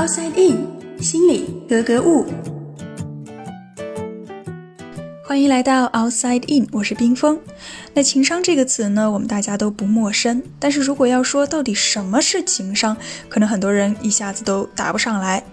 [0.00, 0.66] Outside In，
[1.02, 2.24] 心里格格物。
[5.22, 7.38] 欢迎来到 Outside In，我是冰峰。
[7.92, 10.42] 那情商这个词呢，我们大家都不陌生。
[10.58, 12.96] 但是如果要说到底什么是情商，
[13.28, 15.44] 可能很多人一下子都答不上来。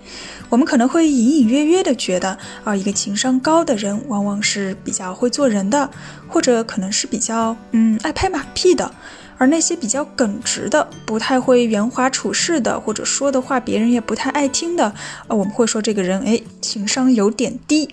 [0.47, 5.89] 我们可能会隐隐约约的觉得，啊，一个情商高的人，往往是比较会做人的，
[6.25, 8.89] 或者可能是比较嗯爱拍马屁的。
[9.37, 14.93] 而那些比较耿直的、不太会圆滑处事的，或者说的话别人也不太爱听的，
[15.27, 17.89] 呃，我们会说这个人哎，情商有点低。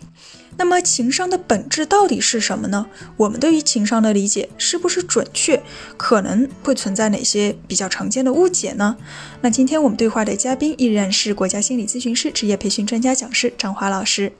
[0.56, 2.86] 那么情商的本质到底是什么呢？
[3.16, 5.60] 我们对于情商的理解是不是准确？
[5.96, 8.96] 可能会存在哪些比较常见的误解呢？
[9.40, 14.32] 那今天我们对话的嘉宾依然是国家心理咨询师职业培训专家讲师张华老师。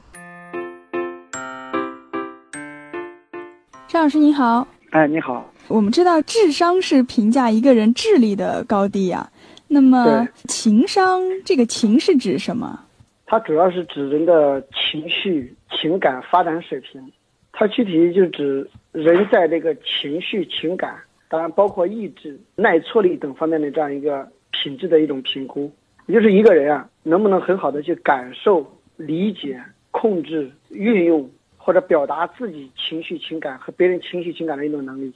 [3.88, 4.68] 张老师您好。
[4.90, 5.44] 哎，你好。
[5.68, 9.30] 我们知道智商是评价一个人智力的高低呀，
[9.68, 12.80] 那么情商这个情是指什么？
[13.26, 15.54] 它主要是指人的情绪。
[15.80, 17.12] 情感发展水平，
[17.52, 20.94] 它具体就指人在这个情绪、情感，
[21.28, 25.70] 当然包括意志、耐挫力等方面的这样一个品质的一种评估。
[26.06, 28.64] 也就是一个人啊，能不能很好的去感受、
[28.96, 35.12] 理解、控制、运用或者表达自己情绪、情感和别人情绪、情感的一种能力。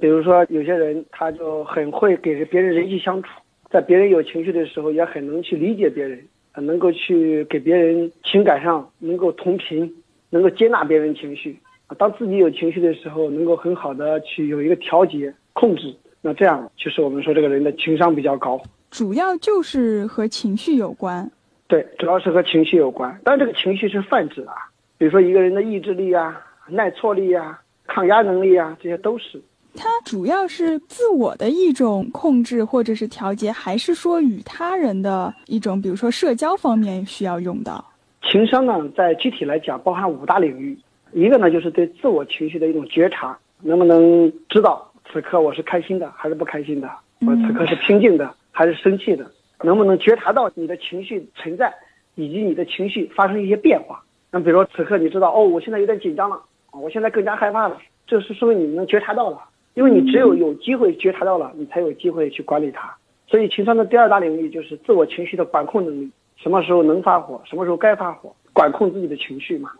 [0.00, 3.28] 比如说，有些人他就很会给别人人际相处，
[3.70, 6.22] 在别人有情绪的时候，也很能去理解别人，
[6.56, 9.92] 能够去给别人情感上能够同频。
[10.34, 11.54] 能够接纳别人情绪，
[11.98, 18.58] 当自己有情绪的时候，能够很好的去有一个调节控制，那这样就是我们说这个人的情商比较高。
[18.90, 21.30] 主要就是和情绪有关。
[21.68, 23.14] 对，主要是和情绪有关。
[23.22, 24.54] 但这个情绪是泛指啊，
[24.96, 29.38] 比如说一个人的意志力啊、耐挫力啊、抗压能力啊，这些都是。
[29.74, 37.84] 它主要是自我的一种控制或者是调节，还是说与他人的一种，比如说社交方面需要用到？
[38.22, 40.78] 情商呢，在具体来讲，包含五大领域。
[41.12, 46.88] 一个呢，就是对自我情绪的一种觉察，能不能知道此刻我是开心的还是不开心的，
[47.20, 49.30] 我此刻是平静的还是生气的，
[49.62, 51.72] 能不能觉察到你的情绪存在，
[52.14, 54.02] 以及你的情绪发生一些变化。
[54.30, 56.36] 那比如说此刻你知道，哦，我现在有点紧张了，
[56.70, 57.76] 啊，我现在更加害怕了，
[58.06, 59.38] 这是说明你能觉察到了，
[59.74, 62.94] 因为你只有有机会觉察到了，你才有机会去管理它。
[63.26, 66.10] 所以情商的第二大领域就是自我情绪的管控能力。
[66.36, 69.70] 什么时候能发火，什么时候该发火，管控自己的情绪嘛。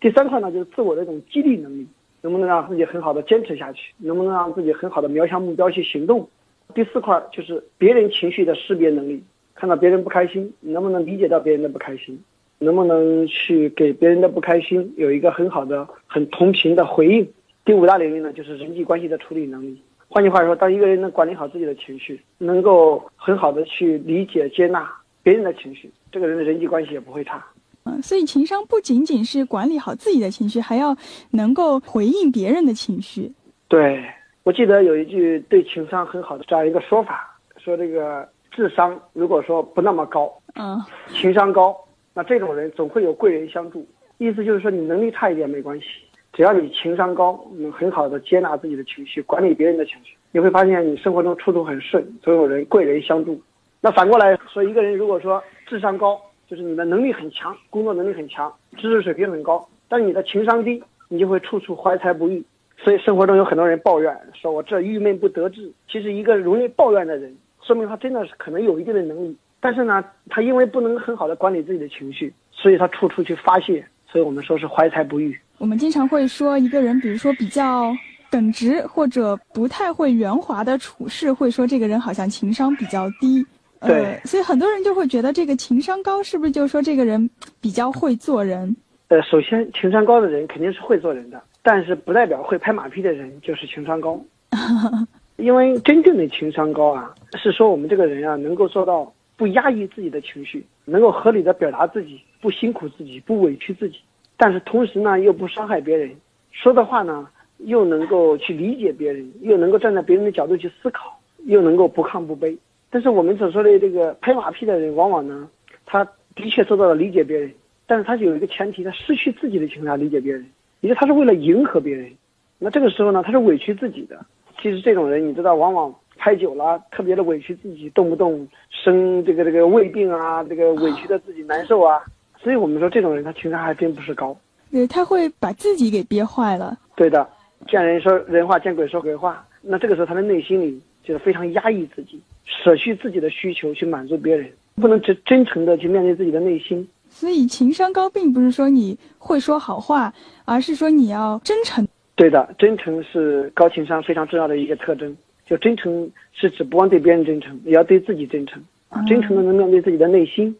[0.00, 1.86] 第三块呢，就是自我的一种激励能力，
[2.22, 6.26] 能不能让自己很好的坚持下去，能不能让自己很好的瞄向目标去行动。
[6.74, 9.22] 第四块就是别人情绪的识别能力，
[9.54, 12.18] 看到别人不开心，你能不能理解到别人的不开心，
[12.58, 17.28] 能不能去给别人的不开心有一个很好的、很同频的回应。
[17.66, 19.82] 第五大领域呢，就是人际关系的处理能力。
[20.08, 24.88] 换句话说，当一个人能管理好自己的情绪，能够很好的去理解、接纳。
[25.24, 27.44] 别人的情绪，这个人的人际关系也不会差。
[27.82, 30.96] 嗯，所以情商不仅仅是管理好自己的情绪，还要
[31.32, 33.32] 能够回应别人的情绪。
[33.66, 34.00] 对，
[34.44, 41.76] 我记得有一句对情商很好的这样一个说法，说这个智商如果说不那么高，嗯，情商高，
[42.14, 43.84] 那这种人总会有贵人相助。
[44.18, 45.86] 意思就是说，你能力差一点没关系，
[46.36, 53.40] 只要你情商高，能很好的接纳自己的情绪，管理别人的情绪，你会发现你生活中处处很顺，总有人贵人相助。
[53.80, 62.44] 那反过来说，一个人如果说智商高，就是你的能力很强，工作能力很强，知识水平很高，但你的情商低，你就会处处怀才不遇。
[62.76, 65.72] 所以生活中有很多人抱怨，说我这郁闷不得志。
[65.88, 73.82] 其实一个容易抱怨的人，说明他真的是可能有一定的能力，但是呢，他因为不能很好的管理自己的情绪，所以他处处去发泄。
[74.06, 75.36] 所以我们说是怀才不遇。
[75.58, 77.94] 我们经常会说一个人，比如说比较
[78.30, 83.44] 耿直或者不太会圆滑的处事，会说这个人好像情商比较低。
[83.80, 87.28] 对，所以很多人就会觉得这个情商高，是不是就是说这个人
[87.60, 88.74] 比较会做人？
[89.08, 94.20] 呃，首先情商高的人肯定是会做人的，但是不代表会拍马屁的人就是情商高。
[95.36, 104.00] 因为真正的情商高啊，是说我们这个人啊能够做到不压抑自己的情绪，能够合理的表达自己，不辛苦自己，不委屈自己，
[104.36, 106.10] 但是同时呢又不伤害别人，
[106.52, 107.28] 说的话呢
[107.58, 112.56] 又能够去理解别人，又能够站在别人的角度去思考，又能够不亢不卑。
[112.90, 115.48] 但是我们所说的这个拍马屁的人，往往呢，
[115.84, 116.04] 他
[116.34, 117.52] 的确做到了理解别人，
[117.86, 120.46] 但是他有一个前提，他失去自己的情感理解别人，
[120.80, 122.10] 也就他是为了迎合别人，
[122.58, 124.24] 那这个时候呢，他是委屈自己的。
[124.60, 132.02] 其实这种人，你知道，往往拍久了，特别的委屈自己，动不动生这个这个胃病啊，这个委屈的自己难受啊。
[132.38, 134.36] 所以我们说这种人，他情商还真不是高。
[134.70, 136.76] 对，他会把自己给憋坏了。
[136.94, 137.28] 对的，
[137.68, 139.46] 见人说人话，见鬼说鬼话。
[139.62, 142.20] 那这个时候他的内心里就是非常压抑自己。
[142.44, 146.86] 舍去自己的需求去满足别人，不能真真诚的去面对自己的内心。
[147.08, 150.12] 所以情商高并不是说你会说好话，
[150.44, 151.86] 而是说你要真诚。
[152.14, 155.16] 对的，真诚是高情商非常重要的一个特征。
[155.44, 159.00] 就真诚是指不光对别人真诚，也要对自己真诚啊！
[159.06, 160.54] 真诚的能面对自己的内心。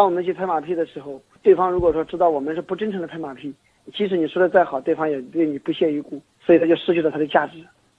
[0.00, 3.52] 当我们去拍马屁的时候，对方如果说知道我们是不真诚的拍马屁，
[3.92, 7.58] 即使你说的再好，对方也对你不屑一顾，所以他就失去了他的价值。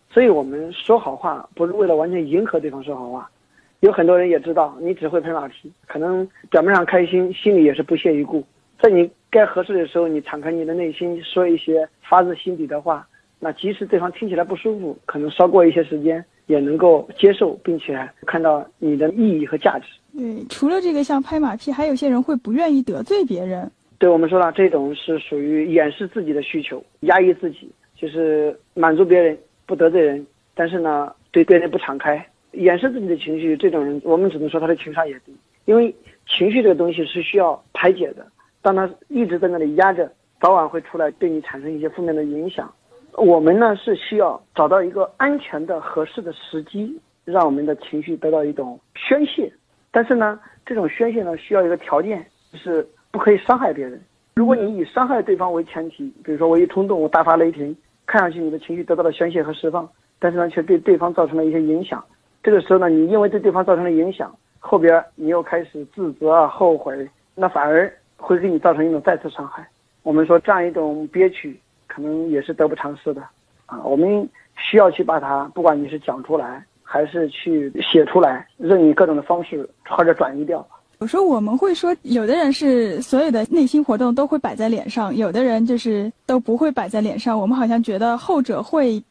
[0.09, 3.29] 所以我们说好话不是为了完全迎合对方说好话。
[3.81, 8.43] 有很多人也知道你只会拍马屁，可能表面上开心，心里也是不屑一顾。
[8.79, 13.07] 在你该合适的时候，你敞开你的内心，说一些发自心底的话，
[13.37, 19.85] 那即使对方听起来不舒服，可能稍过一些时间也能够接受，并且看到你的意义和价值。
[20.17, 23.71] 对，除了这个像拍马屁，还有些人会不愿意得罪别人。
[23.97, 32.23] 对我们说了，这种是属于掩饰自己的需求，压抑自己，就是满足别人，不得罪人，但是呢，对别人不敞开。
[32.51, 35.33] 掩饰自己的情绪，这种人我们只能说他的情商也低，
[35.63, 35.95] 因为
[36.27, 38.27] 情绪这个东西是需要排解的。
[38.61, 40.11] 当他一直在那里压着，
[40.41, 42.69] 早晚会出来对你产生一些负面的影响。
[43.17, 49.51] 我们呢是需要找到一个安全的、合适的时机，让我们的情绪得到一种宣泄。
[49.91, 54.01] 但是呢，这种宣泄呢需要一个条件，就是不可以伤害别人。
[54.35, 57.75] 如果你以伤害对方为前提，比如说我一冲动，我大发雷霆，
[58.05, 59.87] 看上去你的情绪得到了宣泄和释放，
[60.19, 62.03] 但是呢却对对方造成了一些影响。
[62.41, 69.67] 这个时候呢，你因为对对方造成了影响，后边你又开始自责、后悔，那反而会给你造成一种再次伤害。
[70.03, 71.59] 我们说这样一种憋屈，
[71.93, 73.21] 可能也是得不偿失的
[73.65, 73.81] 啊。
[73.83, 80.65] 我们需要去把它，不管你是讲出来，还是去写出来，任意各种的方式或者转移掉。
[80.99, 87.37] 有时候我们会说，有的人是所有的内心活动都会摆在脸上，有的人就是都不会摆在脸上。
[87.37, 89.03] 我们好像觉得后者会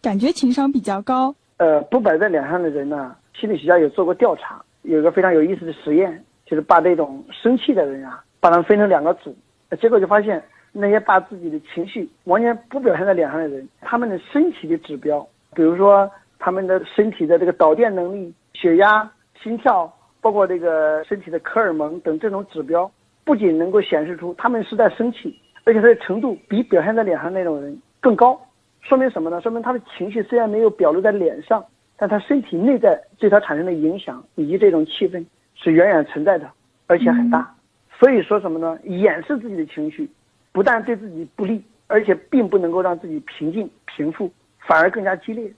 [0.00, 1.34] 感觉情商比较高。
[1.58, 9.36] 呃，不摆在脸上的人呢，心理学家有做过调查，有一个非常有意思的实验，就是把这种生气的人啊，把他们分成两个组，
[9.80, 10.42] 结果就发现
[10.76, 15.24] 那些把自己的情绪完全不表现在脸上的人，他们的身体的指标，
[15.54, 16.10] 比如说
[16.40, 19.08] 他们的身体的这个导电能力、血压、
[19.40, 19.90] 心跳，
[20.20, 22.90] 包括这个身体的荷尔蒙等这种指标，
[23.24, 28.38] 不仅能够显示出他们是在生气，而且它的程度比表现在脸上那种人更高。
[28.80, 29.40] 说明什么呢？
[29.40, 31.64] 说明他的情绪虽然没有表露在脸上，
[31.96, 35.24] 但他身体内在对他产生的影响以及这种气氛
[35.54, 36.50] 是远远存在的，
[36.88, 37.54] 而且很大。
[37.98, 38.76] 所以说什么呢？
[38.84, 40.10] 掩饰自己的情绪，
[40.54, 44.30] 不但对自己不利，而且并不能够让自己平静平复，
[44.60, 45.52] 反而更加激烈。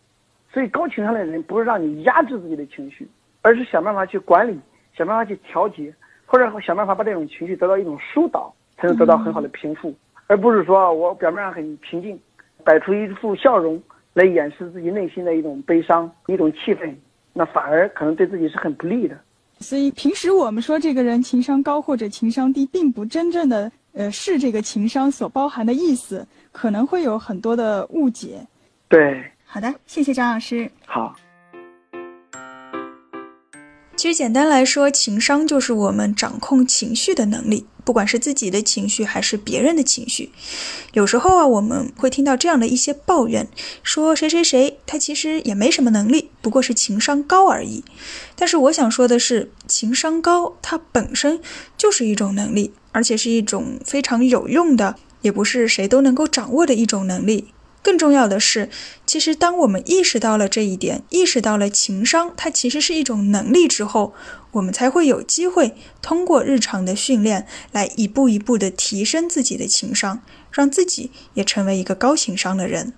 [0.50, 3.06] 所以高情商的人不是让你压制自己的情绪，
[3.43, 4.58] 而是想办法去管理，
[4.96, 5.94] 想办法去调节，
[6.25, 9.94] 或者想办法把这种情绪得到一种疏导，才能得到很好的平复，
[10.28, 12.19] 而不是说我表面上很平静。
[12.64, 13.81] 摆出一副笑容
[14.12, 16.98] 来掩饰自己内心的一种悲伤、一种气愤，
[17.32, 19.16] 那反而可能对自己是很不利的。
[19.60, 28.46] 所以平时我们说这个人情商高或者情商低，并不真正的呃是这个情商所包含的意思，可能会有很多的误解。
[28.88, 30.70] 对，好的，谢谢张老师。
[30.87, 31.16] 好。
[33.96, 37.66] 其实简单来说，情商就是我们掌控情绪的能力。
[37.82, 40.32] 不管是自己的情绪还是别人的情绪，
[40.93, 43.46] 有时候啊，我们会听到这样的一些抱怨，
[43.84, 47.84] 说谁谁谁他其实也没什么能力，不过是情商高而已。
[48.34, 51.40] 但是我想说的是，情商高它本身
[51.78, 57.53] 就是一种能力，而且是一种非常有用的，也不是谁都能够掌握的一种能力。
[57.86, 58.69] 更重要的是，
[59.06, 64.12] 其实当我们意识到了这一点，意识到了情商它其实是一种能力之后，
[64.50, 72.94] 我们才会有机会通过日常的训练来一步一步的提升自己的情商，让自己也成为一个高情商的人。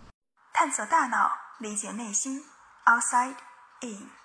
[0.55, 2.41] 探索大脑，理解内心
[2.87, 3.35] ，Outside
[3.83, 4.18] In。